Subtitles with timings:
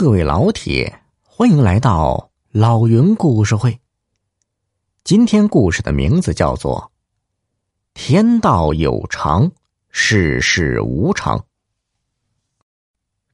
[0.00, 3.78] 各位老铁，欢迎来到老云故事会。
[5.04, 6.80] 今天故事的名字叫做
[7.92, 9.52] 《天道有常，
[9.90, 11.36] 世事无常》。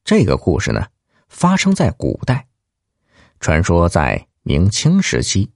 [0.03, 0.85] 这个故事呢，
[1.29, 2.45] 发生在古代，
[3.39, 5.49] 传说在明清时期，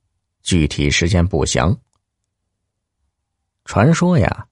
[0.45, 1.77] 具体时间不详。
[3.65, 4.47] 传说呀，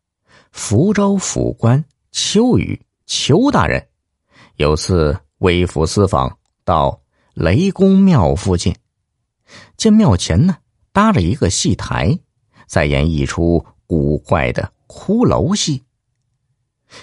[0.51, 3.89] 福州府官邱宇邱大人
[4.57, 6.37] 有次微服私访。
[6.69, 7.01] 到
[7.33, 8.77] 雷公庙附近，
[9.79, 10.59] 见庙前呢
[10.93, 12.19] 搭着一个戏台，
[12.67, 15.83] 在演一出古怪的骷髅戏。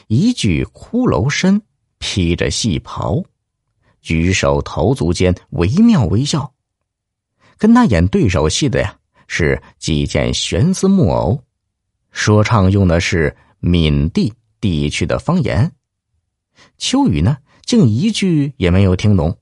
[0.05, 1.59] 一具骷髅身
[1.97, 3.23] 披着戏袍，
[4.03, 6.53] 举手投足间惟妙惟肖。
[7.57, 11.41] 跟他演对手戏的呀是几件玄丝木偶，
[12.11, 15.71] 说唱用的是闽地地区的方言。
[16.77, 19.35] 秋雨呢竟一句也没有听懂。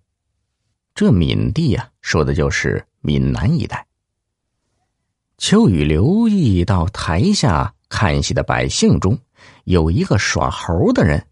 [0.95, 3.85] 这闽地呀，说的就是闽南一带。
[5.39, 9.17] 秋雨留意到台下看戏的百姓中，
[9.63, 11.25] 有一个耍猴的人，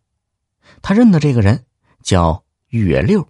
[0.82, 1.64] 他认得这个人
[2.02, 3.26] 叫月六，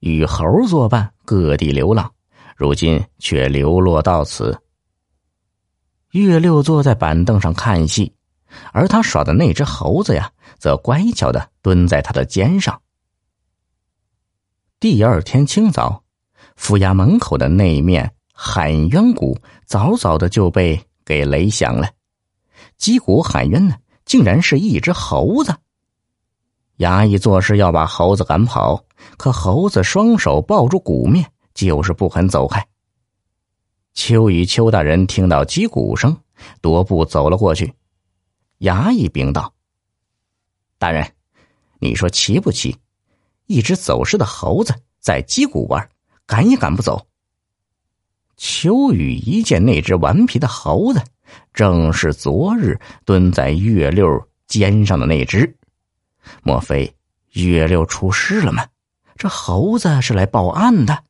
[0.00, 2.12] 与猴作伴，各地流浪，
[2.56, 4.58] 如今却流落到此。
[6.10, 8.12] 月六坐在板凳上看戏，
[8.72, 12.80] 而他耍的那只猴子呀，则乖巧的蹲在他的肩上。
[14.84, 16.04] 第二天清早，
[16.56, 21.88] 府衙门口的那一面喊冤鼓早早的就被给擂响了。
[22.76, 25.56] 击鼓喊冤呢，竟然是一只猴子。
[26.76, 28.84] 衙役做事要把猴子赶跑，
[29.16, 32.62] 可猴子双手抱住鼓面，就是不肯走开。
[33.94, 36.14] 邱与邱大人听到击鼓声，
[36.60, 37.72] 踱步走了过去。
[38.58, 39.50] 衙役禀道
[40.76, 41.10] ：“大人，
[41.78, 42.76] 你说奇不奇？”
[43.46, 45.88] 一只走失的猴子在击鼓玩，
[46.26, 47.06] 赶也赶不走。
[48.36, 51.02] 秋雨一见那只顽皮的猴子，
[51.52, 55.56] 正是昨日蹲在月六肩上的那只。
[56.42, 56.92] 莫非
[57.32, 58.66] 月六出事了吗？
[59.16, 61.04] 这猴子是来报案的。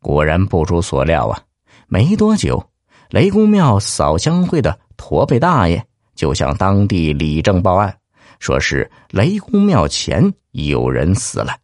[0.00, 1.42] 果然不出所料啊！
[1.86, 2.70] 没多久，
[3.10, 7.99] 雷公庙扫香会的驼背大爷就向当地里政报案。
[8.40, 11.56] 说是雷公庙前有人死了。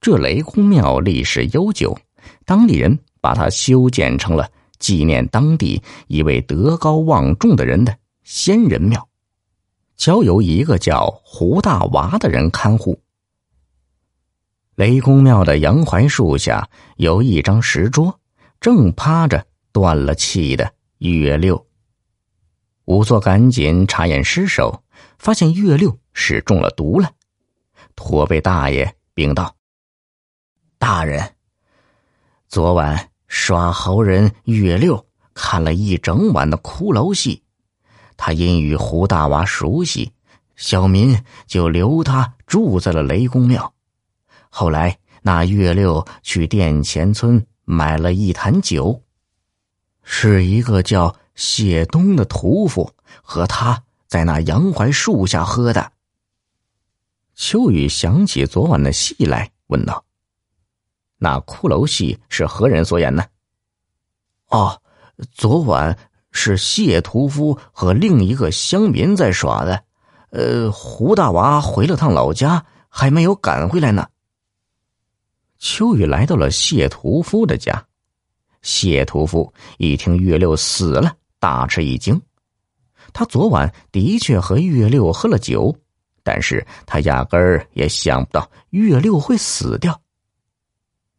[0.00, 1.98] 这雷公庙历史悠久，
[2.44, 9.08] 当地人把它修建成了纪念当地一位德高望重的人的先人庙，
[9.96, 13.02] 交由一个叫胡大娃的人看护。
[14.74, 18.18] 雷公庙的杨槐树下有一张石桌，
[18.60, 21.66] 正趴着断了气的月六。
[22.84, 24.82] 仵作赶紧查验尸首。
[25.18, 27.10] 发现月六是中了毒了，
[27.94, 29.54] 驼背大爷禀道
[30.78, 31.34] ：“大人，
[32.48, 37.42] 昨晚耍猴人月六看了一整晚的骷髅戏，
[38.16, 40.10] 他因与胡大娃熟悉，
[40.56, 43.74] 小民就留他住在了雷公庙。
[44.48, 49.02] 后来那月六去殿前村买了一坛酒，
[50.02, 52.92] 是一个叫谢东的屠夫
[53.22, 55.92] 和他。”在那杨槐树下喝的。
[57.36, 60.04] 秋雨想起昨晚的戏来，问道
[61.16, 63.24] ：“那骷髅戏是何人所演呢
[64.50, 64.82] ？”“哦，
[65.30, 65.96] 昨晚
[66.32, 69.84] 是谢屠夫和另一个乡民在耍的。
[70.30, 74.08] 呃，胡大娃回了趟老家，还没有赶回来呢。”
[75.60, 77.86] 秋雨来到了谢屠夫的家，
[78.60, 82.20] 谢屠夫一听月六死了，大吃一惊。
[83.12, 85.74] 他昨晚的确和月六喝了酒，
[86.22, 90.00] 但是他压根儿也想不到月六会死掉。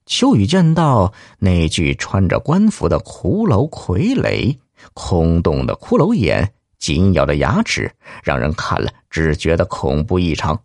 [0.06, 4.58] 秋雨见到那具穿着官服的骷髅傀儡，
[4.94, 7.92] 空洞的骷髅眼，紧咬着牙齿，
[8.24, 10.60] 让人看了只觉得恐怖异常。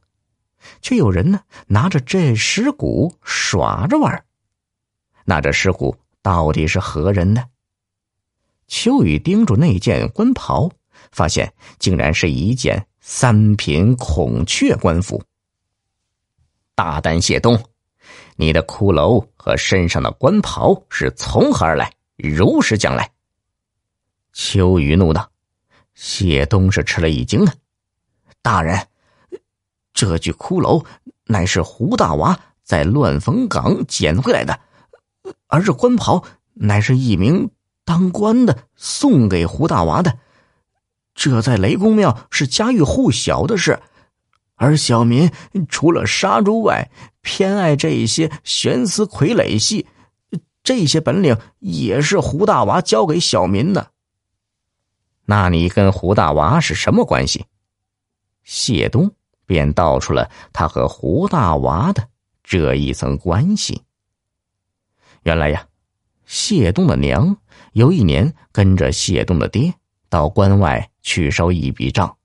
[0.80, 4.24] 却有人呢拿着这尸骨耍着玩
[5.24, 7.44] 那这尸骨到底是何人呢？
[8.66, 10.70] 秋雨盯住那件官袍。
[11.12, 15.22] 发现竟然是一件三品孔雀官服。
[16.74, 17.62] 大胆谢东，
[18.34, 21.90] 你的骷髅和身上的官袍是从何而来？
[22.16, 23.10] 如实讲来。
[24.32, 25.30] 秋雨怒道
[25.94, 27.54] ：“谢东是吃了一惊啊！
[28.42, 28.88] 大人，
[29.94, 30.84] 这具骷髅
[31.24, 34.60] 乃是胡大娃在乱坟岗捡回来的，
[35.46, 36.22] 而这官袍
[36.52, 37.48] 乃是一名
[37.86, 40.18] 当官的送给胡大娃的。”
[41.16, 43.80] 这在雷公庙是家喻户晓的事，
[44.56, 45.30] 而小民
[45.70, 46.90] 除了杀猪外，
[47.22, 49.86] 偏爱这些悬丝傀儡戏，
[50.62, 53.92] 这些本领也是胡大娃教给小民的。
[55.24, 57.46] 那你跟胡大娃是什么关系？
[58.44, 59.10] 谢东
[59.46, 62.06] 便道出了他和胡大娃的
[62.44, 63.82] 这一层关系。
[65.22, 65.66] 原来呀，
[66.26, 67.36] 谢东的娘
[67.72, 69.72] 有一年跟着谢东的爹
[70.08, 72.16] 到关外去收一笔账。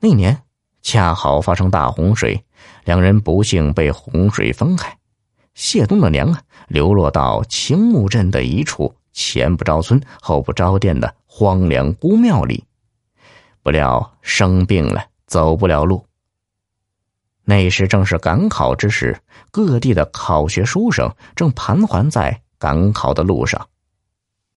[0.00, 0.42] 那年
[0.80, 2.44] 恰好发生大洪水，
[2.84, 4.96] 两人不幸被洪水分开。
[5.54, 12.64] 谢东的娘啊，流落到青木镇的一处前不着村后不着店的荒凉孤庙里，
[13.62, 16.06] 不料生病了，走不了路。
[17.44, 19.20] 那时正是赶考之时，
[19.50, 23.68] 各地的考学书生正盘桓在赶考的路上。